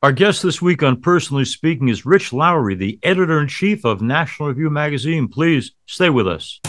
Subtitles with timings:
[0.00, 4.00] Our guest this week on Personally Speaking is Rich Lowry, the editor in chief of
[4.00, 5.26] National Review Magazine.
[5.26, 6.60] Please stay with us.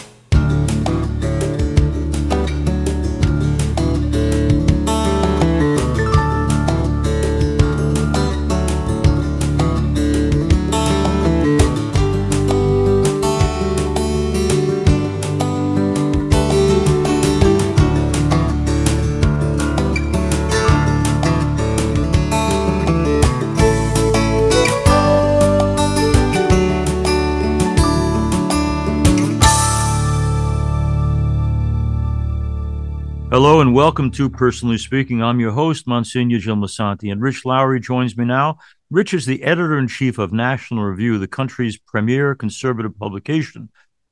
[33.90, 35.24] Welcome to Personally Speaking.
[35.24, 38.60] I'm your host, Monsignor Jim Lisante, and Rich Lowry joins me now.
[38.92, 43.70] Rich is the editor in chief of National Review, the country's premier conservative publication.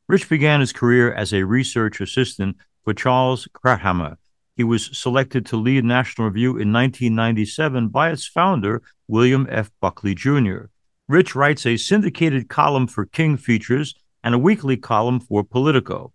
[0.07, 4.17] Rich began his career as a research assistant for Charles Krauthammer.
[4.55, 9.69] He was selected to lead National Review in 1997 by its founder, William F.
[9.79, 10.71] Buckley Jr.
[11.07, 16.13] Rich writes a syndicated column for King Features and a weekly column for Politico.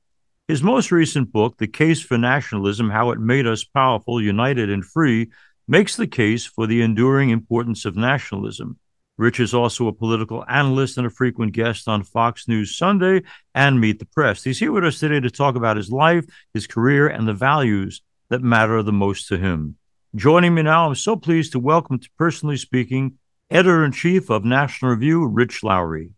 [0.53, 4.85] His most recent book, The Case for Nationalism How It Made Us Powerful, United, and
[4.85, 5.31] Free,
[5.67, 8.79] makes the case for the enduring importance of nationalism.
[9.17, 13.23] Rich is also a political analyst and a frequent guest on Fox News Sunday
[13.55, 14.45] and Meet the Press.
[14.45, 18.03] He's here with us today to talk about his life, his career, and the values
[18.29, 19.77] that matter the most to him.
[20.15, 23.17] Joining me now, I'm so pleased to welcome to Personally Speaking,
[23.51, 26.11] editor in chief of National Review, Rich Lowry.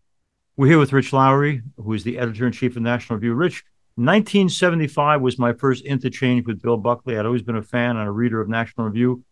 [0.57, 3.33] We're here with Rich Lowry, who is the editor in chief of National Review.
[3.33, 3.63] Rich,
[3.97, 7.17] 1975 was my first interchange with Bill Buckley.
[7.17, 9.23] I'd always been a fan and a reader of National Review.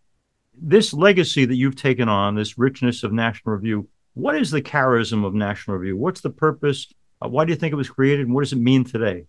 [0.56, 5.25] This legacy that you've taken on, this richness of National Review, what is the charism
[5.25, 5.97] of National Review?
[5.97, 6.88] What's the purpose?
[7.22, 8.28] Uh, why do you think it was created?
[8.28, 9.25] And what does it mean today?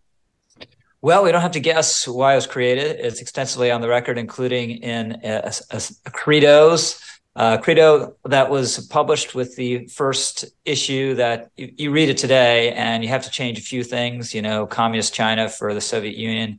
[1.02, 3.00] Well, we don't have to guess why it was created.
[3.00, 7.00] It's extensively on the record, including in a, a credos
[7.36, 12.72] uh, Credo that was published with the first issue that you, you, read it today
[12.72, 16.16] and you have to change a few things, you know, communist China for the Soviet
[16.16, 16.58] Union,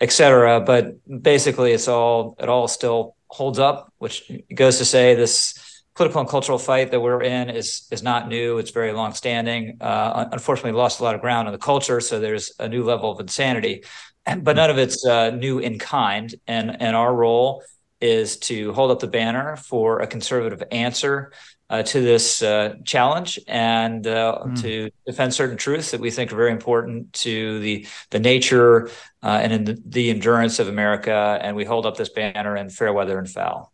[0.00, 0.60] etc.
[0.60, 6.20] But basically it's all, it all still holds up, which goes to say this political
[6.20, 8.58] and cultural fight that we're in is, is not new.
[8.58, 9.78] It's very longstanding.
[9.80, 12.00] Uh, unfortunately lost a lot of ground on the culture.
[12.00, 13.84] So there's a new level of insanity,
[14.42, 16.34] but none of it's uh, new in kind.
[16.48, 17.62] And, and our role
[18.00, 21.32] is to hold up the banner for a conservative answer
[21.68, 24.62] uh, to this uh, challenge and uh, mm.
[24.62, 28.88] to defend certain truths that we think are very important to the the nature
[29.22, 31.38] uh, and in the, the, endurance of America.
[31.42, 33.72] And we hold up this banner in fair weather and foul.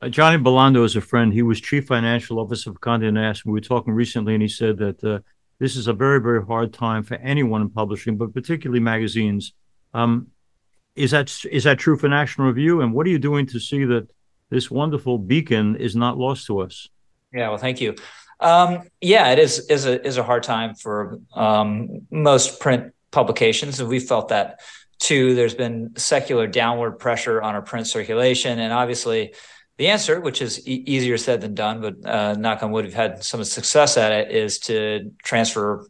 [0.00, 1.32] Uh, Johnny Belando is a friend.
[1.32, 3.44] He was chief financial officer of Condé Nast.
[3.44, 5.18] We were talking recently, and he said that uh,
[5.58, 9.54] this is a very, very hard time for anyone in publishing, but particularly magazines.
[9.92, 10.28] Um,
[10.98, 12.80] is that is that true for National Review?
[12.80, 14.08] And what are you doing to see that
[14.50, 16.88] this wonderful beacon is not lost to us?
[17.32, 17.94] Yeah, well, thank you.
[18.40, 23.80] Um, yeah, it is is a is a hard time for um, most print publications,
[23.80, 24.60] and we felt that
[24.98, 25.34] too.
[25.34, 29.34] There's been secular downward pressure on our print circulation, and obviously,
[29.76, 32.94] the answer, which is e- easier said than done, but uh, knock on wood, we've
[32.94, 35.86] had some success at it, is to transfer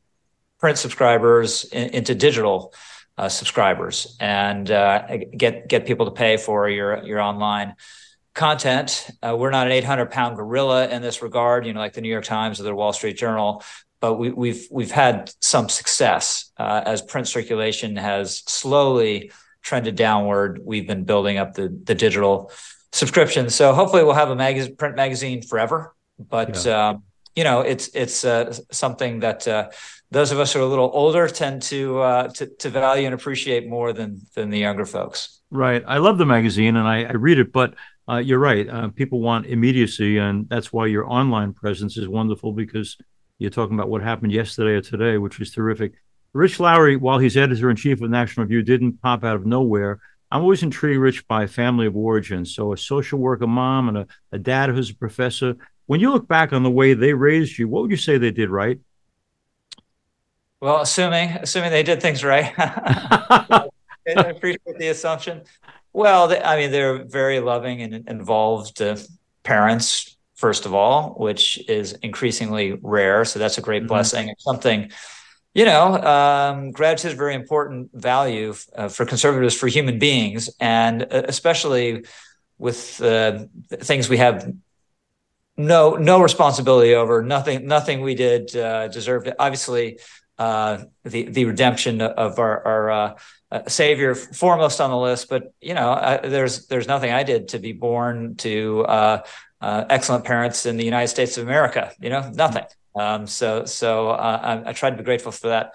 [0.59, 2.75] print subscribers in, into digital
[3.19, 7.75] uh, subscribers and uh, get get people to pay for your your online
[8.34, 9.11] content.
[9.21, 12.09] Uh, we're not an 800 pound gorilla in this regard, you know, like the New
[12.09, 13.65] York Times or the Wall Street Journal,
[14.01, 19.97] but we, have we've, we've had some success uh, as print circulation has slowly trended
[19.97, 20.61] downward.
[20.65, 22.53] We've been building up the the digital
[22.93, 25.95] subscription, so hopefully we'll have a mag- print magazine forever.
[26.19, 26.91] But yeah.
[26.91, 27.03] um,
[27.38, 29.71] you know, it's it's uh, something that uh,
[30.10, 33.15] those of us who are a little older tend to uh, to, to value and
[33.15, 35.41] appreciate more than than the younger folks.
[35.53, 35.84] Right.
[35.87, 37.75] I love the magazine and I, I read it, but
[38.10, 38.69] uh, you're right.
[38.69, 42.97] Uh, people want immediacy, and that's why your online presence is wonderful because
[43.38, 45.93] you're talking about what happened yesterday or today, which is terrific.
[46.32, 50.00] Rich Lowry, while he's editor in chief of National Review, didn't pop out of nowhere.
[50.32, 52.44] I'm always intrigued, Rich, by family of origin.
[52.44, 55.54] So, a social worker mom and a, a dad who's a professor.
[55.88, 58.30] When you look back on the way they raised you, what would you say they
[58.30, 58.78] did right?
[60.60, 63.68] Well, assuming assuming they did things right, I
[64.07, 65.45] appreciate the assumption.
[65.95, 68.98] Well, they, I mean, they're very loving and involved uh,
[69.45, 73.24] parents, first of all, which is increasingly rare.
[73.24, 73.89] So that's a great mm-hmm.
[73.89, 74.28] blessing.
[74.28, 74.91] It's something,
[75.54, 80.51] you know, um, gratitude is a very important value uh, for conservatives for human beings,
[80.60, 82.04] and uh, especially
[82.59, 84.53] with uh, things we have
[85.59, 87.22] no no responsibility over.
[87.22, 89.27] Nothing nothing we did uh, deserved.
[89.27, 89.99] It obviously
[90.39, 92.91] uh, the the redemption of our our
[93.51, 95.28] uh, Savior foremost on the list.
[95.28, 99.22] But you know, I, there's there's nothing I did to be born to uh,
[99.60, 101.93] uh, excellent parents in the United States of America.
[102.01, 102.65] You know, nothing.
[102.95, 105.75] Um, so so uh, I, I tried to be grateful for that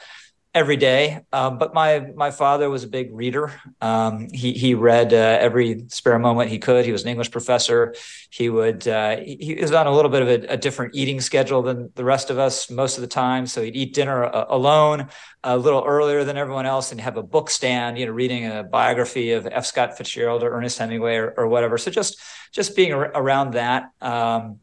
[0.54, 1.20] every day.
[1.32, 3.52] Um, but my my father was a big reader.
[3.82, 6.86] Um, he he read uh, every spare moment he could.
[6.86, 7.96] He was an English professor.
[8.30, 11.64] He would uh, he, was on a little bit of a, a, different eating schedule
[11.64, 13.48] than the rest of us most of the time.
[13.48, 15.10] So he'd eat dinner uh, alone
[15.44, 18.64] a little earlier than everyone else and have a book stand, you know, reading a
[18.64, 19.66] biography of F.
[19.66, 21.78] Scott Fitzgerald or Ernest Hemingway or, or whatever.
[21.78, 22.20] So just
[22.52, 23.90] just being ar- around that.
[24.02, 24.60] Um,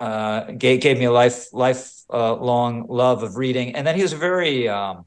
[0.00, 4.14] uh, gave, gave me a life lifelong uh, love of reading, and then he was
[4.14, 5.04] very um,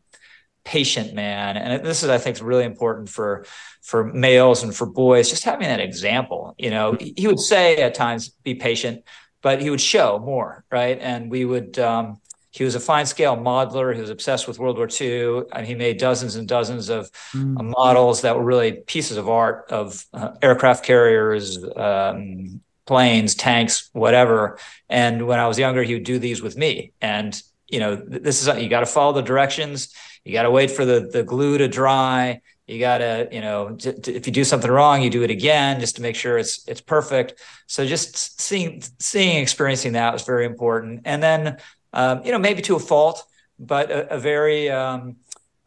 [0.64, 1.58] patient man.
[1.58, 3.46] And this is i think really important for
[3.82, 6.98] for males and for boys just having that example you know.
[7.00, 9.04] He would say at times be patient
[9.42, 10.98] but he would show more right?
[11.00, 12.20] And we would um,
[12.52, 13.94] he was a fine scale modeler.
[13.94, 17.76] He was obsessed with world war ii and he made dozens and dozens of mm.
[17.78, 24.58] models that were really pieces of art of uh, aircraft carriers um, planes tanks whatever.
[24.90, 26.94] And when i was younger he would do these with me.
[27.02, 29.94] And you know this is you got to follow the directions
[30.26, 32.42] you got to wait for the the glue to dry.
[32.68, 35.98] You got to you know if you do something wrong you do it again just
[35.98, 37.34] to make sure it's it's perfect.
[37.68, 41.02] So just seeing seeing experiencing that was very important.
[41.06, 41.58] And then
[41.92, 43.26] um, you know maybe to a fault
[43.60, 45.18] but a, a very um,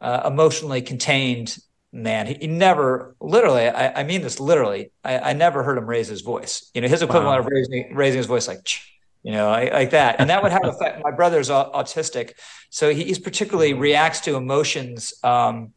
[0.01, 1.57] uh, emotionally contained
[1.91, 2.27] man.
[2.27, 6.07] He, he never literally I, I, mean this literally I, I, never heard him raise
[6.07, 6.69] his voice.
[6.73, 7.39] You know his equivalent wow.
[7.39, 8.59] of raising raising his voice like
[9.23, 10.17] you know, like that.
[10.19, 11.03] And that would have effect.
[11.03, 12.33] My brother's autistic,
[12.69, 15.73] so he's particularly reacts to emotions um,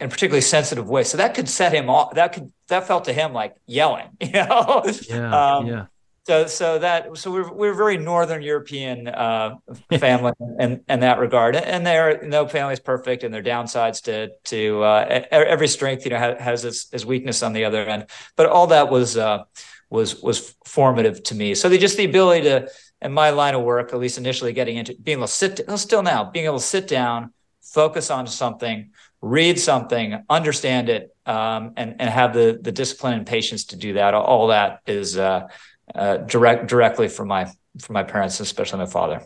[0.00, 1.08] in particularly sensitive ways.
[1.08, 2.14] So that could set him off.
[2.14, 4.08] That could that felt to him like yelling.
[4.20, 4.82] You know.
[5.08, 5.56] Yeah.
[5.56, 5.86] Um, yeah.
[6.26, 9.56] So so that so we're we're very northern European uh,
[9.98, 14.02] family in in that regard, and there no family is perfect, and there are downsides
[14.04, 17.84] to to uh, every strength you know has, has its, its weakness on the other
[17.84, 18.06] end.
[18.36, 19.16] But all that was.
[19.16, 19.44] Uh,
[19.90, 21.54] was was formative to me.
[21.54, 22.68] So they just the ability to,
[23.02, 26.02] in my line of work, at least initially getting into being able to sit, still
[26.02, 28.90] now being able to sit down, focus on something,
[29.20, 33.94] read something, understand it, um, and and have the the discipline and patience to do
[33.94, 34.14] that.
[34.14, 35.48] All that is uh,
[35.94, 37.46] uh, direct directly from my
[37.80, 39.22] from my parents, especially my father.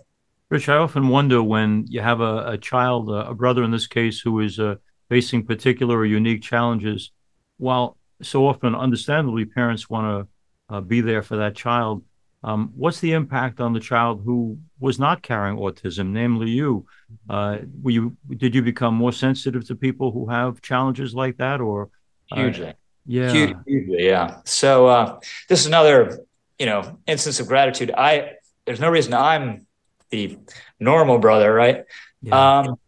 [0.50, 4.18] Rich, I often wonder when you have a, a child, a brother in this case,
[4.18, 4.74] who is uh,
[5.08, 7.12] facing particular or unique challenges,
[7.58, 10.28] while so often, understandably, parents want to
[10.70, 12.04] uh, be there for that child.
[12.42, 16.86] Um, what's the impact on the child who was not carrying autism, namely you?
[17.28, 21.60] Uh, were you did you become more sensitive to people who have challenges like that,
[21.60, 21.90] or
[22.32, 22.74] uh, hugely?
[23.04, 24.38] Yeah, hugely, yeah.
[24.44, 26.20] So uh, this is another
[26.58, 27.90] you know instance of gratitude.
[27.90, 29.66] I there's no reason I'm
[30.10, 30.38] the
[30.78, 31.84] normal brother, right?
[32.22, 32.60] Yeah.
[32.60, 32.79] Um,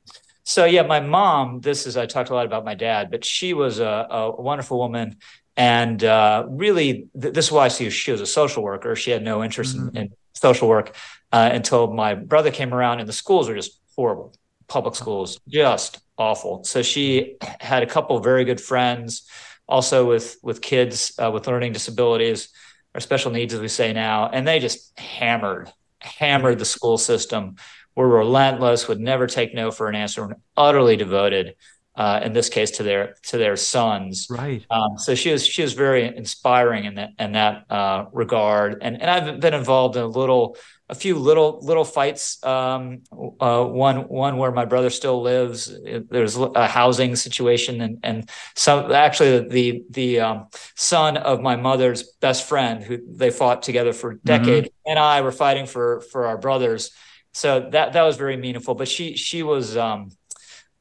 [0.45, 1.61] so yeah, my mom.
[1.61, 4.79] This is I talked a lot about my dad, but she was a, a wonderful
[4.79, 5.17] woman
[5.57, 8.97] and uh, really, th- this is why i she, she was a social worker.
[8.97, 9.97] She had no interest mm-hmm.
[9.97, 10.97] in, in, social work
[11.31, 14.35] uh, until my brother came around, and the schools were just horrible.
[14.67, 16.65] Public schools, just awful.
[16.65, 19.29] So she had a couple of very good friends,
[19.69, 22.49] also with with kids uh, with learning disabilities
[22.95, 27.57] or special needs, as we say now, and they just hammered hammered the school system.
[27.95, 31.57] Were relentless, would never take no for an answer, and utterly devoted
[31.95, 34.27] uh, in this case to their to their sons.
[34.31, 34.65] Right.
[34.71, 38.79] Um, so she was she was very inspiring in that in that uh, regard.
[38.81, 40.57] And and I've been involved in a little
[40.89, 42.43] a few little little fights.
[42.45, 43.03] Um,
[43.41, 45.75] uh, one one where my brother still lives.
[46.09, 52.03] There's a housing situation, and and some actually the the um, son of my mother's
[52.21, 54.91] best friend who they fought together for decades, mm-hmm.
[54.91, 56.91] and I were fighting for for our brothers.
[57.33, 58.75] So that that was very meaningful.
[58.75, 59.77] But she she was.
[59.77, 60.11] Um,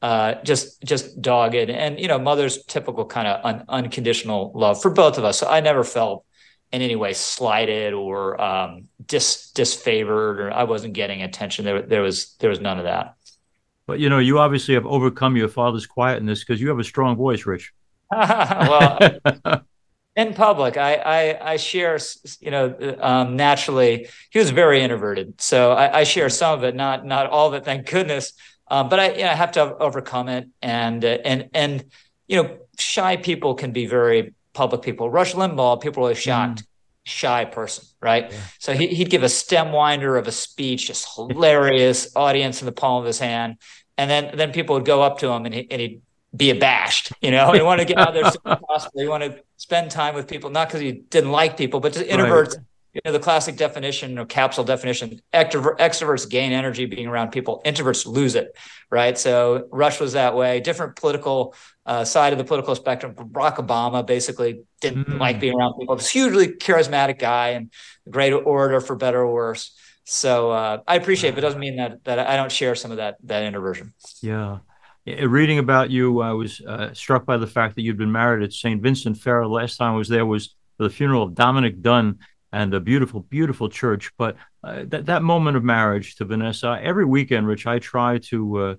[0.02, 4.90] uh, just just dogged and you know mother's typical kind of un- unconditional love for
[4.90, 6.24] both of us so i never felt
[6.72, 12.02] in any way slighted or um, dis disfavored or i wasn't getting attention there there
[12.02, 13.14] was there was none of that
[13.86, 17.14] but you know you obviously have overcome your father's quietness because you have a strong
[17.14, 17.72] voice rich
[18.10, 18.98] well
[20.14, 21.98] in public I, I i share
[22.40, 26.74] you know um, naturally he was very introverted so I, I share some of it
[26.74, 28.34] not not all of it thank goodness
[28.72, 31.84] um, but I, you know, I have to overcome it, and uh, and and
[32.26, 35.10] you know, shy people can be very public people.
[35.10, 36.62] Rush Limbaugh, people are shocked.
[36.62, 36.66] Mm.
[37.04, 38.30] Shy person, right?
[38.30, 38.38] Yeah.
[38.60, 42.72] So he, he'd give a stem winder of a speech, just hilarious audience in the
[42.72, 43.56] palm of his hand,
[43.98, 46.02] and then then people would go up to him and, he, and he'd
[46.34, 47.12] be abashed.
[47.20, 49.00] You know, he want to get out there as soon as possible.
[49.00, 52.06] He wanted to spend time with people, not because you didn't like people, but just
[52.06, 52.64] introverts right.
[52.94, 57.62] you know the classic definition or capsule definition extrovert, extroverts gain energy being around people
[57.64, 58.54] introverts lose it
[58.90, 61.54] right so rush was that way different political
[61.86, 65.18] uh, side of the political spectrum barack obama basically didn't mm.
[65.18, 67.72] like being around people this hugely charismatic guy and
[68.10, 69.74] great orator for better or worse
[70.04, 72.90] so uh, i appreciate it but it doesn't mean that that i don't share some
[72.90, 74.58] of that that introversion yeah
[75.06, 78.52] reading about you i was uh, struck by the fact that you'd been married at
[78.52, 82.18] st vincent ferrer last time i was there was for the funeral of Dominick Dunne
[82.52, 84.12] and a beautiful, beautiful church.
[84.18, 88.58] But uh, that that moment of marriage to Vanessa, every weekend, Rich, I try to
[88.58, 88.74] uh,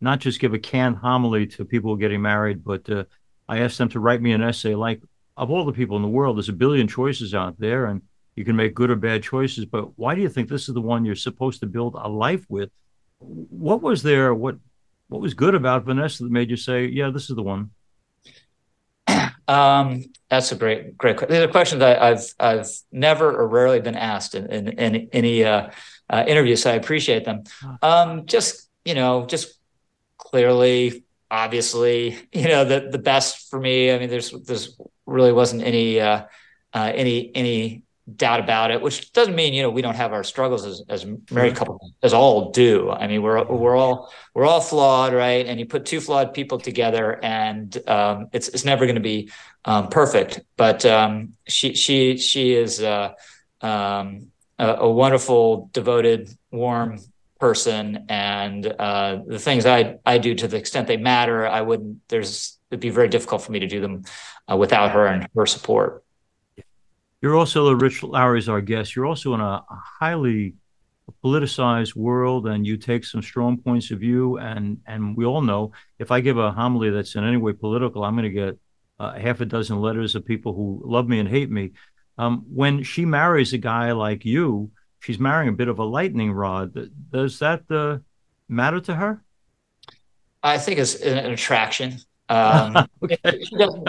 [0.00, 3.04] not just give a canned homily to people getting married, but uh,
[3.48, 4.74] I ask them to write me an essay.
[4.74, 5.02] Like
[5.36, 8.02] of all the people in the world, there's a billion choices out there, and
[8.34, 9.64] you can make good or bad choices.
[9.64, 12.44] But why do you think this is the one you're supposed to build a life
[12.48, 12.70] with?
[13.18, 14.34] What was there?
[14.34, 14.56] What
[15.12, 17.70] what was good about Vanessa that made you say, "Yeah, this is the one"?
[19.48, 21.16] Um, that's a great, great.
[21.16, 21.34] Question.
[21.34, 25.44] These are questions I, have I've never or rarely been asked in, in, in any
[25.44, 25.70] uh,
[26.08, 26.62] uh, interviews.
[26.62, 27.42] So I appreciate them.
[27.82, 29.58] Um, just you know, just
[30.16, 33.92] clearly, obviously, you know, the the best for me.
[33.92, 36.22] I mean, there's there's really wasn't any uh,
[36.72, 37.82] uh any any
[38.16, 41.06] doubt about it, which doesn't mean you know we don't have our struggles as as
[41.30, 42.90] married couples as all do.
[42.90, 45.46] I mean, we're we're all we're all flawed, right?
[45.46, 49.30] And you put two flawed people together, and um, it's it's never going to be
[49.64, 50.40] um, perfect.
[50.56, 53.14] But um, she she she is uh,
[53.60, 54.28] um,
[54.58, 56.98] a, a, wonderful, devoted, warm
[57.38, 62.08] person, and uh, the things I I do to the extent they matter, I wouldn't.
[62.08, 64.02] There's it'd be very difficult for me to do them
[64.50, 66.02] uh, without her and her support.
[67.22, 68.94] You're also, Rich Lowry is our guest.
[68.94, 70.54] You're also in a, a highly
[71.24, 74.38] politicized world and you take some strong points of view.
[74.38, 78.04] And and we all know if i give a homily that's in any way political
[78.04, 78.58] i'm going to get
[78.98, 81.72] uh, half a dozen letters of people who love me and hate me.
[82.18, 84.70] Um, when she marries a guy like you
[85.02, 86.72] she's marrying a bit of a lightning rod.
[87.10, 87.98] Does that uh,
[88.48, 89.22] matter to her?
[90.42, 91.98] I think it's an attraction.
[92.28, 93.18] Um, okay.
[93.44, 93.86] she, doesn't,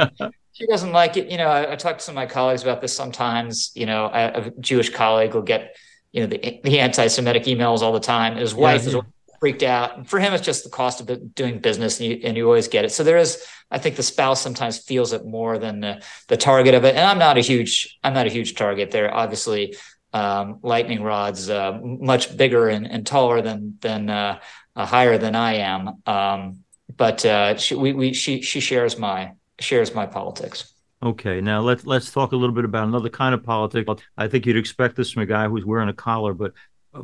[0.53, 1.29] she doesn't like it.
[1.29, 3.71] You know, I, I talk to some of my colleagues about this sometimes.
[3.75, 5.75] You know, I, a Jewish colleague will get,
[6.11, 8.37] you know, the, the anti-Semitic emails all the time.
[8.37, 8.99] His wife yeah.
[8.99, 9.03] is
[9.39, 9.97] freaked out.
[9.97, 12.69] And for him, it's just the cost of doing business, and you, and you always
[12.69, 12.91] get it.
[12.91, 16.75] So there is, I think, the spouse sometimes feels it more than the, the target
[16.75, 16.95] of it.
[16.95, 18.91] And I'm not a huge, I'm not a huge target.
[18.91, 19.75] There, obviously,
[20.13, 24.39] um, lightning rods uh, much bigger and, and taller than than uh,
[24.75, 26.01] uh, higher than I am.
[26.05, 26.59] Um,
[26.95, 30.73] but uh, she, we, we, she, she shares my shares my politics.
[31.01, 33.89] Okay, now let's let's talk a little bit about another kind of politics.
[34.17, 36.53] I think you'd expect this from a guy who's wearing a collar, but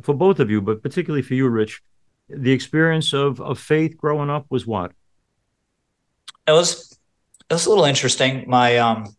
[0.02, 1.82] for both of you, but particularly for you, Rich,
[2.28, 4.92] the experience of of faith growing up was what?
[6.46, 6.98] It was
[7.48, 8.44] it was a little interesting.
[8.48, 9.16] My um,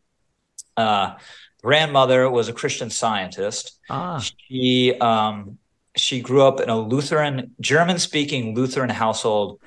[0.76, 1.18] uh,
[1.62, 3.80] grandmother was a Christian scientist.
[3.90, 4.24] Ah.
[4.48, 5.60] She um,
[5.96, 9.60] she grew up in a Lutheran, German speaking Lutheran household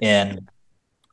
[0.00, 0.48] in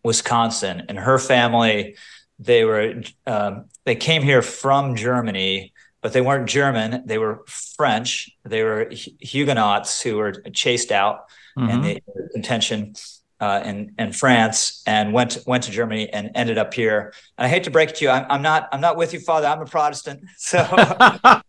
[0.04, 1.96] Wisconsin, and her family
[2.40, 7.04] they were um, they came here from Germany, but they weren't German.
[7.06, 8.30] They were French.
[8.44, 11.70] They were Huguenots who were chased out mm-hmm.
[11.70, 17.14] and the uh, in in France and went went to Germany and ended up here.
[17.38, 19.20] And I hate to break it to you, I'm, I'm not I'm not with you,
[19.20, 19.48] Father.
[19.48, 20.60] I'm a Protestant, so.
[20.60, 21.40] uh,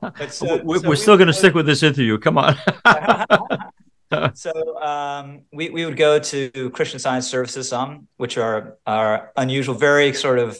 [0.28, 2.18] so, we're, so we're still going to stick with this interview.
[2.18, 2.56] Come on.
[4.34, 9.74] so um, we we would go to Christian Science services, um, which are are unusual,
[9.74, 10.58] very sort of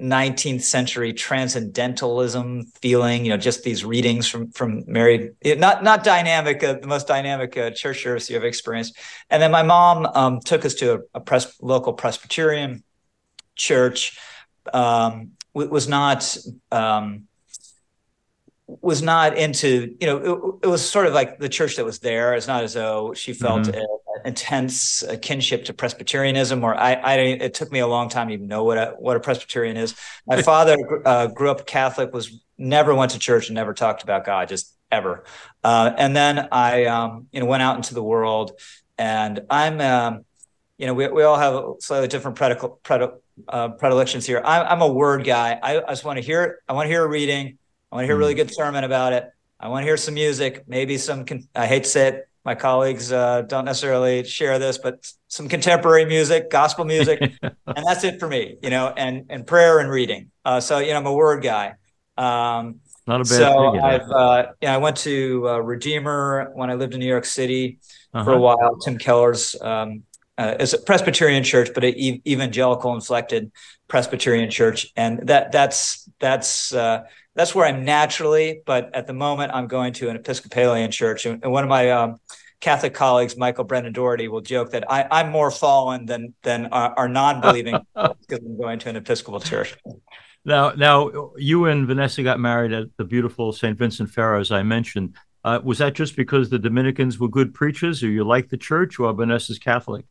[0.00, 3.24] 19th century transcendentalism feeling.
[3.24, 7.56] You know, just these readings from from Mary, not not dynamic, uh, the most dynamic
[7.56, 8.96] uh, church service you ever experienced.
[9.30, 12.82] And then my mom um, took us to a, a pres- local Presbyterian
[13.54, 14.18] church.
[14.72, 16.36] Um, was not
[16.70, 17.28] um,
[18.66, 20.16] was not into you know
[20.62, 22.34] it, it, was sort of like the church that was there.
[22.34, 23.78] It's not as though she felt mm-hmm.
[23.78, 23.86] a,
[24.24, 28.34] intense uh, kinship to presbyterianism or I, I it took me a long time to
[28.34, 29.94] even know what a what a presbyterian is.
[30.26, 34.24] My father uh, grew up catholic was never went to church and never talked about
[34.24, 35.24] god just ever.
[35.62, 38.52] Uh, and then i um, you know went out into the world
[38.98, 40.24] and i'm um,
[40.78, 42.38] you know we, we all have slightly different
[43.48, 44.40] uh, predilections here.
[44.42, 45.58] I'm, I'm a word guy.
[45.62, 47.58] I, I just want to hear i want to hear a reading
[47.90, 48.38] I want to hear a really hmm.
[48.38, 49.30] good sermon about it.
[49.58, 51.24] I want to hear some music, maybe some.
[51.24, 55.48] Con- I hate to say it, my colleagues uh, don't necessarily share this, but some
[55.48, 58.56] contemporary music, gospel music, and that's it for me.
[58.62, 60.30] You know, and and prayer and reading.
[60.44, 61.74] Uh, so you know, I'm a word guy.
[62.16, 63.80] Um, Not a bad so thing.
[63.80, 67.78] I've uh, yeah, I went to uh, Redeemer when I lived in New York City
[68.12, 68.24] uh-huh.
[68.24, 68.76] for a while.
[68.76, 70.04] Tim Keller's um,
[70.38, 71.94] uh, it's a Presbyterian church, but an
[72.28, 73.50] evangelical inflected
[73.88, 77.04] Presbyterian church, and that that's that's uh,
[77.36, 78.62] that's where I'm naturally.
[78.66, 82.16] But at the moment, I'm going to an Episcopalian church, and, one of my um,
[82.60, 86.92] Catholic colleagues, Michael Brendan Dougherty, will joke that I, am more fallen than than our,
[86.98, 89.76] our non-believing because I'm going to an Episcopal church.
[90.44, 93.76] Now, now you and Vanessa got married at the beautiful St.
[93.76, 95.16] Vincent Ferrer, as I mentioned.
[95.44, 98.98] Uh, was that just because the Dominicans were good preachers, or you like the church,
[98.98, 100.04] or Vanessa's Catholic?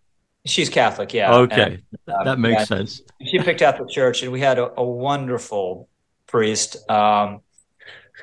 [0.46, 1.34] She's Catholic, yeah.
[1.34, 3.02] Okay, and, uh, that makes yeah, sense.
[3.26, 5.90] She picked out the church, and we had a, a wonderful
[6.28, 7.42] priest um,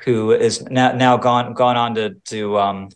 [0.03, 2.89] who is now, now gone gone on to to um,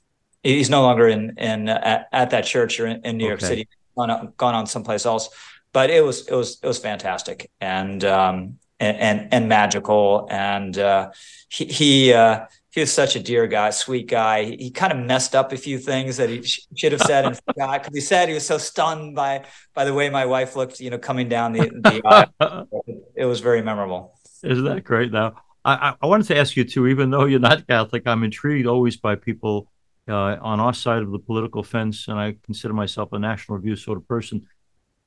[0.44, 3.30] he's no longer in in at, at that church or in, in New okay.
[3.30, 5.30] York City, gone gone on someplace else.
[5.74, 10.78] But it was it was it was fantastic and um, and, and, and magical, and
[10.78, 11.12] uh,
[11.50, 14.44] he he, uh, he was such a dear guy, sweet guy.
[14.44, 17.26] He, he kind of messed up a few things that he sh- should have said
[17.26, 20.56] and forgot because he said he was so stunned by by the way my wife
[20.56, 22.02] looked, you know, coming down the, the
[22.40, 22.70] aisle.
[23.16, 24.17] it was very memorable.
[24.48, 25.12] Isn't that great?
[25.12, 28.68] Now, I, I wanted to ask you too, even though you're not Catholic, I'm intrigued
[28.68, 29.70] always by people
[30.08, 33.75] uh, on our side of the political fence, and I consider myself a National Review
[33.75, 34.48] sort of person.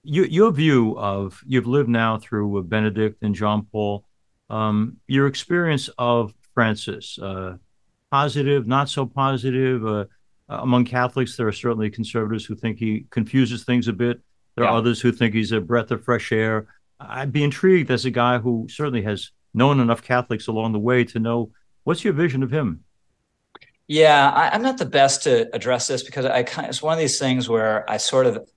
[0.03, 4.05] You, your view of you've lived now through Benedict and John Paul,
[4.51, 7.57] um, your experience of Francis, uh,
[8.11, 9.87] positive, not so positive.
[9.87, 10.05] Uh,
[10.49, 14.21] among Catholics, there are certainly conservatives who think he confuses things a bit.
[14.57, 14.71] There yeah.
[14.71, 16.67] are others who think he's a breath of fresh air.
[17.01, 21.05] I'd be intrigued as a guy who certainly has known enough Catholics along the way
[21.05, 21.51] to know
[21.85, 22.85] what's your vision of him.
[23.89, 26.93] Yeah, I, am not the best to address this because I kind of, it's one
[26.93, 28.49] of these things where I sort of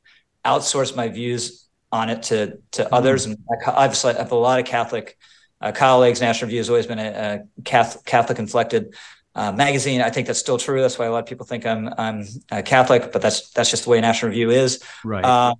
[0.46, 2.94] outsource my views on it to to mm-hmm.
[2.94, 5.18] others, and I, obviously I have a lot of Catholic
[5.60, 6.22] uh, colleagues.
[6.22, 8.94] National Review has always been a, a Catholic, Catholic inflected
[9.34, 10.02] uh, magazine.
[10.02, 10.82] I think that's still true.
[10.82, 12.28] That's why a lot of people think I'm I'm
[12.64, 14.84] Catholic, but that's that's just the way National Review is.
[15.04, 15.26] Right.
[15.26, 15.56] Um,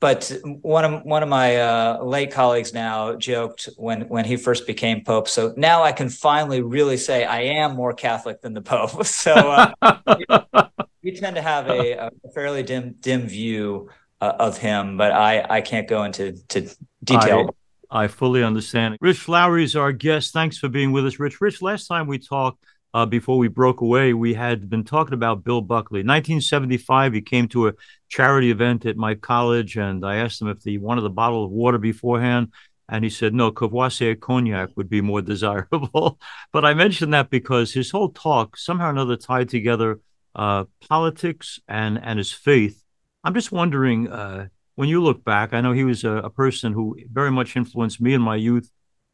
[0.00, 4.66] but one of one of my uh, late colleagues now joked when when he first
[4.66, 5.28] became pope.
[5.28, 8.90] So now I can finally really say I am more Catholic than the pope.
[9.04, 9.72] So uh,
[11.02, 13.90] we, tend to have a, a fairly dim dim view
[14.20, 16.70] uh, of him, but I I can't go into to
[17.02, 17.54] detail.
[17.90, 18.98] I, I fully understand.
[19.00, 20.32] Rich Lowry is our guest.
[20.32, 21.40] Thanks for being with us, Rich.
[21.40, 22.62] Rich, last time we talked
[22.98, 26.00] uh, before we broke away, we had been talking about Bill Buckley.
[26.00, 27.74] 1975, he came to a
[28.08, 31.52] charity event at my college, and I asked him if he wanted a bottle of
[31.52, 32.52] water beforehand.
[32.88, 36.18] And he said, no, Courvoisier cognac would be more desirable.
[36.52, 40.00] but I mentioned that because his whole talk somehow or another tied together
[40.34, 42.82] uh, politics and, and his faith.
[43.22, 46.72] I'm just wondering, uh, when you look back, I know he was a, a, person
[46.72, 48.68] who very much influenced me in my youth.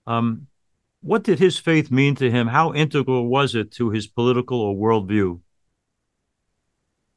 [0.07, 0.47] Um,
[1.05, 2.47] what did his faith mean to him?
[2.47, 5.41] How integral was it to his political or worldview?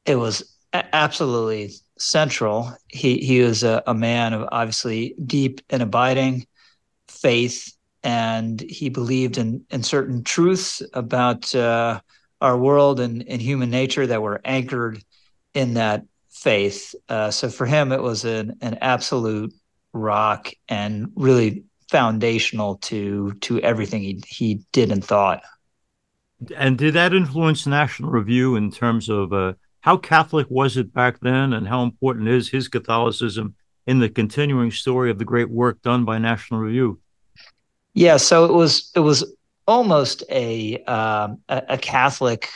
[0.04, 2.76] It was absolutely central.
[2.88, 6.46] He he was a, a man of obviously deep and abiding
[7.08, 7.72] faith,
[8.02, 12.00] and he believed in in certain truths about uh,
[12.42, 15.02] our world and, and human nature that were anchored
[15.54, 16.94] in that faith.
[17.08, 19.54] Uh, so for him, it was an an absolute
[19.94, 25.42] rock and really foundational to to everything he he did and thought.
[26.56, 31.20] And did that influence National Review in terms of uh, how Catholic was it back
[31.20, 33.54] then, and how important is his Catholicism
[33.86, 37.00] in the continuing story of the great work done by National Review?
[37.94, 39.24] Yeah, so it was it was
[39.66, 42.48] almost a um, a, a, Catholic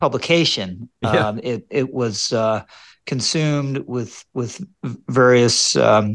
[0.00, 0.88] publication.
[1.02, 1.28] Yeah.
[1.28, 2.64] Um, it it was uh,
[3.06, 6.14] consumed with with various um,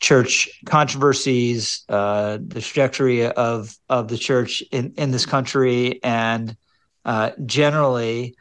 [0.00, 6.56] church controversies, uh, the trajectory of of the church in in this country, and
[7.04, 8.34] uh, generally.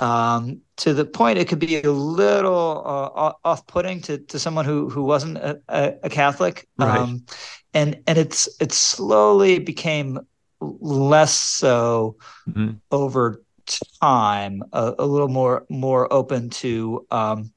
[0.00, 4.90] Um, to the point, it could be a little uh, off-putting to, to someone who
[4.90, 6.98] who wasn't a, a Catholic, right.
[6.98, 7.24] um,
[7.74, 10.18] and and it's it slowly became
[10.60, 12.16] less so
[12.48, 12.72] mm-hmm.
[12.90, 13.40] over
[14.00, 17.52] time, a, a, little more more open to um,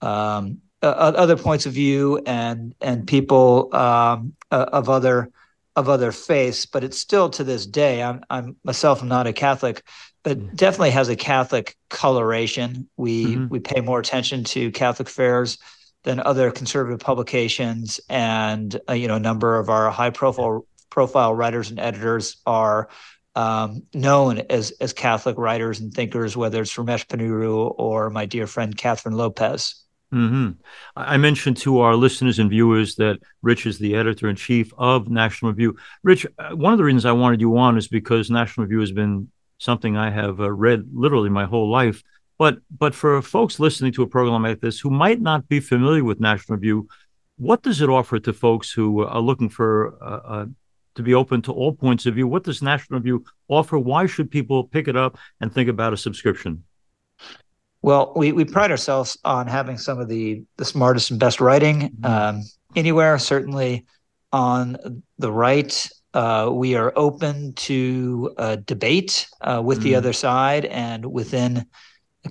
[0.00, 5.30] um, other points of view and and people um, uh, of other
[5.76, 8.02] of other faiths, but it's still to this day.
[8.02, 9.82] I'm I'm myself I'm not a Catholic,
[10.22, 10.56] but mm.
[10.56, 12.88] definitely has a Catholic coloration.
[12.96, 13.48] We mm-hmm.
[13.48, 15.58] we pay more attention to Catholic affairs
[16.04, 21.34] than other conservative publications, and uh, you know a number of our high profile profile
[21.34, 22.88] writers and editors are
[23.34, 28.46] um, known as as Catholic writers and thinkers, whether it's Ramesh Ponnuru or my dear
[28.46, 29.85] friend Kathryn Lopez.
[30.14, 30.50] Mm-hmm.
[30.94, 35.08] I mentioned to our listeners and viewers that Rich is the editor in chief of
[35.08, 35.76] National Review.
[36.04, 38.92] Rich, uh, one of the reasons I wanted you on is because National Review has
[38.92, 42.02] been something I have uh, read literally my whole life.
[42.38, 46.04] But but for folks listening to a program like this who might not be familiar
[46.04, 46.88] with National Review,
[47.36, 50.48] what does it offer to folks who are looking for a,
[50.96, 52.26] to be open to all points of view.
[52.26, 53.78] What does National Review offer?
[53.78, 56.64] Why should people pick it up and think about a subscription?
[57.82, 61.90] Well, we, we pride ourselves on having some of the, the smartest and best writing
[61.90, 62.04] mm-hmm.
[62.04, 62.42] um,
[62.74, 63.86] anywhere, certainly
[64.32, 65.88] on the right.
[66.14, 69.82] Uh, we are open to uh, debate uh, with mm.
[69.82, 71.66] the other side and within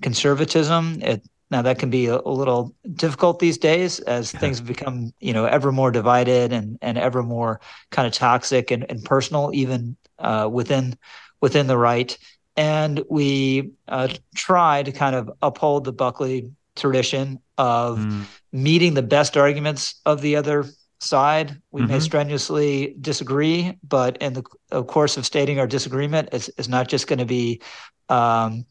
[0.02, 0.98] conservatism.
[1.02, 5.34] It, now that can be a, a, little difficult these days as things become, you
[5.34, 9.96] know, ever more divided and and ever more kind of toxic and, and personal, even
[10.18, 10.98] uh, within
[11.42, 12.18] within the right.
[12.58, 18.26] And we uh, try to kind of uphold the Buckley tradition of mm.
[18.52, 20.66] meeting the best arguments of the other
[21.00, 21.62] side.
[21.72, 21.92] We mm-hmm.
[21.92, 27.08] may strenuously disagree, but in the course of stating our disagreement, it's, it's not just
[27.08, 27.62] going to be,
[28.10, 28.66] um,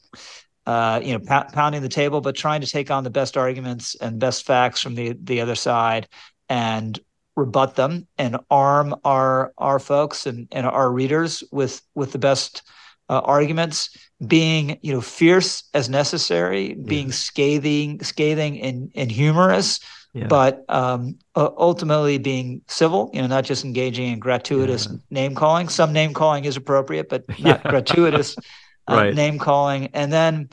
[0.66, 3.94] uh, you know, p- pounding the table, but trying to take on the best arguments
[3.96, 6.08] and best facts from the the other side
[6.48, 6.98] and
[7.36, 12.62] rebut them and arm our our folks and, and our readers with with the best
[13.08, 13.90] uh, arguments
[14.26, 19.80] being you know fierce as necessary being scathing scathing and, and humorous
[20.14, 20.26] yeah.
[20.28, 24.96] but um, ultimately being civil, you know, not just engaging in gratuitous yeah.
[25.10, 25.68] name calling.
[25.68, 27.70] Some name calling is appropriate, but not yeah.
[27.70, 28.40] gratuitous uh,
[28.94, 29.14] right.
[29.14, 29.88] name calling.
[29.92, 30.48] And then,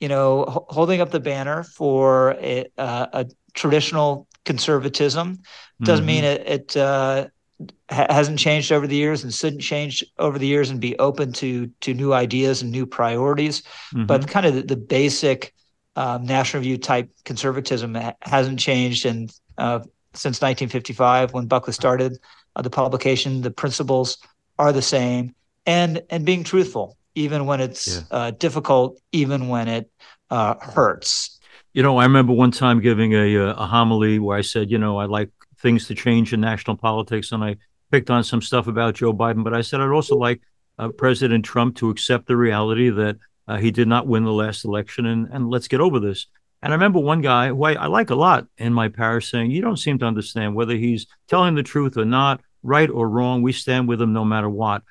[0.00, 5.38] you know, h- holding up the banner for a, uh, a traditional conservatism
[5.82, 6.06] doesn't mm-hmm.
[6.06, 7.28] mean it, it uh,
[7.88, 11.66] hasn't changed over the years and shouldn't change over the years and be open to
[11.80, 13.62] to new ideas and new priorities.
[13.62, 14.06] Mm-hmm.
[14.06, 15.54] But kind of the, the basic
[15.96, 19.80] um, National Review type conservatism hasn't changed and uh,
[20.12, 22.18] since 1955 when Buckley started
[22.54, 23.40] uh, the publication.
[23.40, 24.18] The principles
[24.58, 28.02] are the same, and and being truthful even when it's yeah.
[28.10, 29.90] uh, difficult, even when it
[30.30, 31.40] uh, hurts.
[31.72, 34.78] You know, I remember one time giving a, uh, a homily where I said, you
[34.78, 37.56] know, I like things to change in national politics, and I
[37.90, 40.40] picked on some stuff about Joe Biden, but I said I'd also like
[40.78, 43.16] uh, President Trump to accept the reality that
[43.48, 46.26] uh, he did not win the last election, and, and let's get over this.
[46.62, 49.50] And I remember one guy who I, I, like a lot in my parish saying,
[49.50, 53.42] You don't seem to understand whether he's telling the truth or not, right or wrong.
[53.42, 54.82] We stand with him no matter what.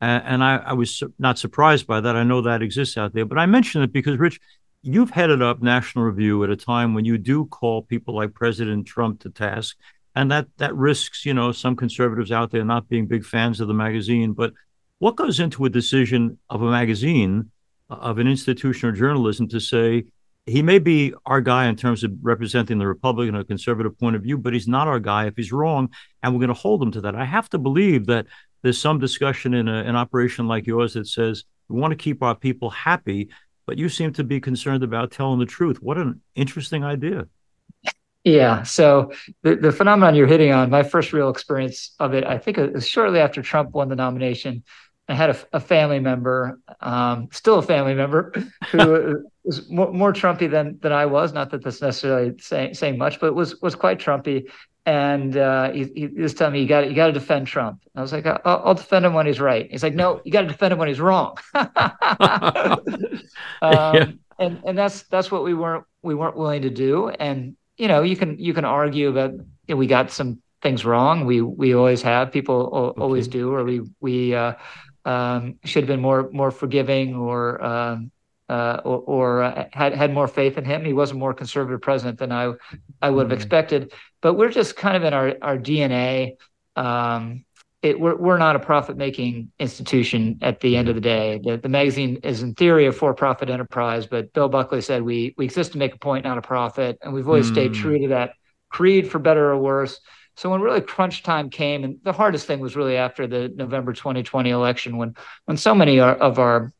[0.00, 2.14] And I, I, was not surprised by that.
[2.14, 3.24] I know that exists out there.
[3.24, 4.38] But I mention it because, Rich,
[4.82, 8.86] you've headed up National Review at a time when you do call people like President
[8.86, 9.78] Trump to task.
[10.14, 13.68] And that, that risks, you know, some conservatives out there not being big fans of
[13.68, 14.32] the magazine.
[14.32, 14.52] But
[14.98, 17.50] what goes into a decision of a magazine
[17.90, 20.04] uh, of an institution or journalism to say
[20.46, 24.22] he may be our guy in terms of representing the Republican or conservative point of
[24.22, 25.88] view, but he's not our guy if he's wrong,
[26.22, 27.14] and we're going to hold him to that.
[27.14, 28.26] I have to believe that
[28.62, 32.22] there's some discussion in a, an operation like yours that says we want to keep
[32.22, 33.30] our people happy,
[33.66, 35.82] but you seem to be concerned about telling the truth.
[35.82, 37.26] What an interesting idea.
[38.24, 38.62] Yeah.
[38.62, 42.56] So the, the phenomenon you're hitting on, my first real experience of it, I think
[42.56, 44.64] it was shortly after Trump won the nomination.
[45.06, 48.32] I had a, a family member, um, still a family member,
[48.70, 51.34] who was more, more, Trumpy than than I was.
[51.34, 54.50] Not that that's necessarily saying saying much, but was was quite Trumpy.
[54.86, 57.82] And uh, he, he, was telling me you got you got to defend Trump.
[57.94, 59.70] I was like, I'll, I'll, defend him when he's right.
[59.70, 61.36] He's like, No, you got to defend him when he's wrong.
[61.54, 61.70] um,
[63.62, 64.06] yeah.
[64.38, 67.08] And and that's that's what we weren't we weren't willing to do.
[67.08, 70.84] And you know, you can you can argue about you know, we got some things
[70.84, 71.26] wrong.
[71.26, 72.32] We we always have.
[72.32, 73.00] People okay.
[73.00, 74.54] always do, or we we uh,
[75.04, 78.10] um, should have been more more forgiving or um,
[78.48, 80.84] uh, or, or uh, had had more faith in him.
[80.84, 82.52] He was a more conservative president than I
[83.00, 83.32] I would have mm-hmm.
[83.32, 83.92] expected.
[84.20, 86.36] But we're just kind of in our our DNA.
[86.76, 87.44] Um,
[87.84, 91.38] it, we're we're not a profit making institution at the end of the day.
[91.44, 95.34] The, the magazine is in theory a for profit enterprise, but Bill Buckley said we
[95.36, 97.52] we exist to make a point, not a profit, and we've always mm.
[97.52, 98.32] stayed true to that
[98.70, 100.00] creed, for better or worse.
[100.36, 103.92] So when really crunch time came, and the hardest thing was really after the November
[103.92, 106.72] 2020 election, when when so many of our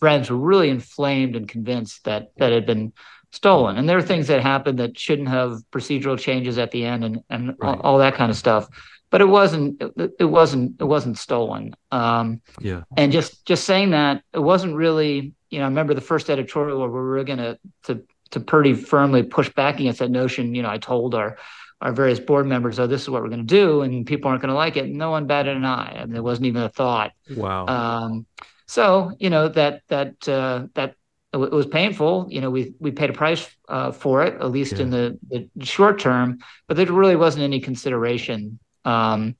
[0.00, 2.92] friends were really inflamed and convinced that that had been
[3.30, 7.04] stolen, and there were things that happened that shouldn't have procedural changes at the end,
[7.04, 7.76] and and right.
[7.76, 8.68] all, all, that kind of stuff.
[9.10, 11.74] But it wasn't it, it wasn't it wasn't stolen.
[11.90, 12.82] Um, yeah.
[12.96, 16.78] And just just saying that it wasn't really you know I remember the first editorial
[16.80, 20.54] where we were going to to to pretty firmly push back against that notion.
[20.54, 21.38] You know, I told our
[21.80, 24.42] our various board members, oh, this is what we're going to do, and people aren't
[24.42, 24.88] going to like it.
[24.88, 25.96] No one batted an eye.
[25.96, 27.12] I mean, there wasn't even a thought.
[27.36, 27.66] Wow.
[27.66, 28.26] Um,
[28.66, 30.94] so you know that that uh, that
[31.32, 32.26] it was painful.
[32.30, 34.82] You know, we we paid a price uh, for it, at least yeah.
[34.82, 36.38] in the, the, short term.
[36.66, 38.58] But there really wasn't any consideration.
[38.84, 39.36] Um,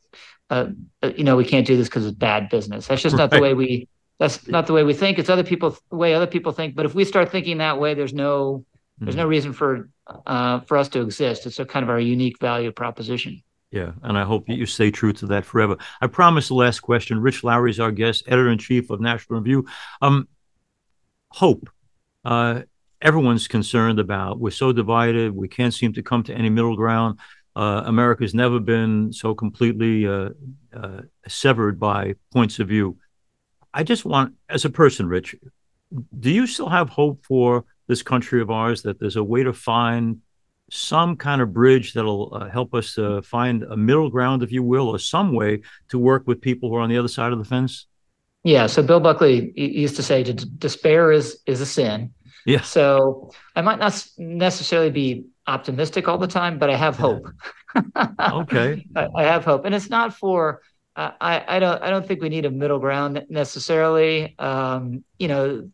[0.50, 0.68] uh,
[1.02, 2.86] uh you know, we can't do this because it's bad business.
[2.86, 3.20] That's just right.
[3.20, 3.88] not the way we.
[4.18, 5.18] That's not the way we think.
[5.18, 6.74] It's other people the way other people think.
[6.74, 8.64] But if we start thinking that way, there's no
[9.00, 9.30] there's no mm-hmm.
[9.30, 9.88] reason for
[10.26, 11.46] uh, for us to exist.
[11.46, 13.42] It's a kind of our unique value proposition.
[13.70, 15.76] Yeah, and I hope you stay true to that forever.
[16.00, 17.20] I promise the last question.
[17.20, 19.66] Rich Lowry is our guest, editor in chief of National Review.
[20.00, 20.26] Um,
[21.30, 21.68] hope.
[22.24, 22.62] Uh,
[23.02, 24.40] everyone's concerned about.
[24.40, 25.32] We're so divided.
[25.34, 27.18] We can't seem to come to any middle ground.
[27.58, 30.28] Uh, America's never been so completely uh,
[30.72, 32.96] uh, severed by points of view.
[33.74, 35.34] I just want, as a person, Rich,
[36.20, 39.52] do you still have hope for this country of ours that there's a way to
[39.52, 40.20] find
[40.70, 44.62] some kind of bridge that'll uh, help us uh, find a middle ground, if you
[44.62, 47.38] will, or some way to work with people who are on the other side of
[47.38, 47.86] the fence?
[48.44, 48.68] Yeah.
[48.68, 52.14] So Bill Buckley used to say, "Despair is is a sin."
[52.46, 52.60] Yeah.
[52.62, 57.26] So I might not necessarily be optimistic all the time, but I have hope.
[58.20, 58.86] okay.
[58.94, 60.62] I, I, have hope, and it's not for.
[60.94, 64.34] Uh, I I don't I don't think we need a middle ground necessarily.
[64.38, 65.70] Um, you know,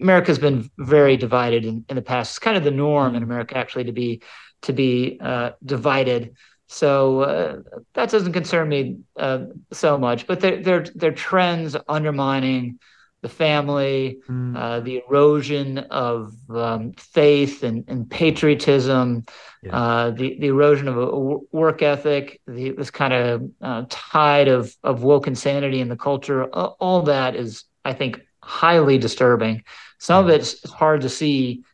[0.00, 2.32] America's been very divided in, in the past.
[2.32, 3.30] It's kind of the norm in mm-hmm.
[3.30, 4.22] America actually to be
[4.62, 6.34] to be uh, divided.
[6.66, 7.56] So uh,
[7.92, 10.26] that doesn't concern me uh, so much.
[10.26, 12.78] But there there there are trends undermining
[13.24, 14.54] the family, mm.
[14.54, 19.24] uh, the erosion of um, faith and, and patriotism,
[19.62, 19.74] yeah.
[19.74, 21.06] uh, the, the erosion of a,
[21.50, 26.44] work ethic, the, this kind of uh, tide of, of woke insanity in the culture.
[26.44, 29.64] all that is, I think, highly disturbing.
[29.98, 31.64] Some of it's hard to see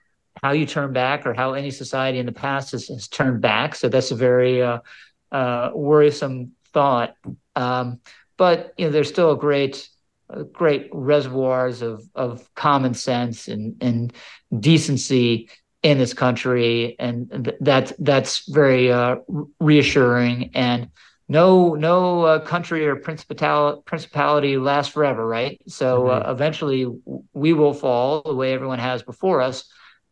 [0.41, 3.75] how you turn back or how any society in the past has, has turned back.
[3.75, 4.79] So that's a very uh,
[5.33, 7.17] uh, worrisome thought.
[7.57, 7.99] Um,
[8.37, 9.90] but you know, there's still a great
[10.53, 14.13] great reservoirs of of common sense and and
[14.59, 15.49] decency
[15.83, 19.17] in this country, and th- that's that's very uh,
[19.59, 20.51] reassuring.
[20.55, 20.91] And
[21.29, 25.61] no no uh, country or principality principality lasts forever, right?
[25.67, 26.31] So uh, mm-hmm.
[26.31, 26.87] eventually
[27.33, 29.65] we will fall the way everyone has before us.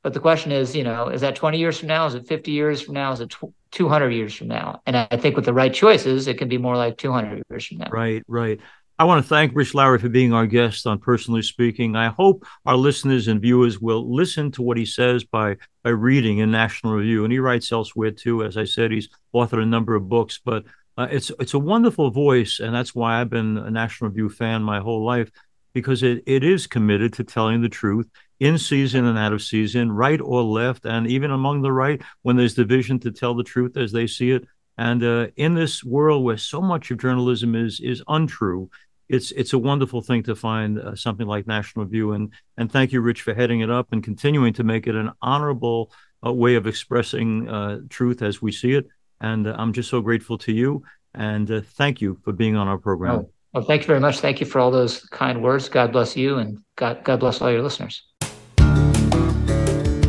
[0.03, 2.07] But the question is, you know, is that 20 years from now?
[2.07, 3.13] Is it 50 years from now?
[3.13, 3.35] Is it
[3.73, 4.81] 200 years from now?
[4.87, 7.79] And I think with the right choices, it can be more like 200 years from
[7.79, 7.89] now.
[7.91, 8.61] Right, right.
[9.01, 11.95] I want to thank Rich Lowry for being our guest on Personally Speaking.
[11.95, 16.39] I hope our listeners and viewers will listen to what he says by by reading
[16.39, 18.43] in National Review, and he writes elsewhere too.
[18.43, 20.65] As I said, he's authored a number of books, but
[20.97, 24.65] uh, it's it's a wonderful voice, and that's why I've been a National Review fan
[24.65, 25.31] my whole life
[25.75, 29.93] because it, it is committed to telling the truth in season and out of season,
[29.93, 33.77] right or left, and even among the right when there's division to tell the truth
[33.77, 34.45] as they see it.
[34.77, 38.71] And uh, in this world where so much of journalism is is untrue,
[39.09, 42.13] it's it's a wonderful thing to find uh, something like National Review.
[42.13, 45.11] And and thank you, Rich, for heading it up and continuing to make it an
[45.23, 45.93] honorable
[46.25, 48.87] uh, way of expressing uh, truth as we see it.
[49.21, 50.83] And uh, I'm just so grateful to you.
[51.15, 53.15] And uh, thank you for being on our program.
[53.15, 54.21] Oh, well, thank you very much.
[54.21, 55.69] Thank you for all those kind words.
[55.69, 58.03] God bless you, and God God bless all your listeners.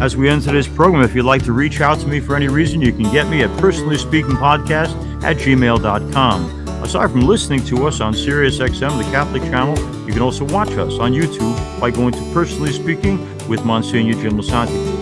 [0.01, 2.47] As we end today's program, if you'd like to reach out to me for any
[2.47, 6.58] reason, you can get me at personally speaking podcast at gmail.com.
[6.81, 10.97] Aside from listening to us on SiriusXM, the Catholic channel, you can also watch us
[10.97, 14.99] on YouTube by going to Personally Speaking with Monsignor Jim Lisante.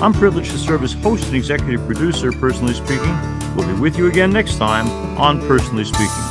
[0.00, 3.16] I'm privileged to serve as host and executive producer, Personally Speaking.
[3.56, 6.27] We'll be with you again next time on Personally Speaking.